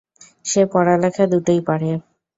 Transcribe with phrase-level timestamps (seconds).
[0.45, 1.89] সে পড়ালেখা দুটোই পারে।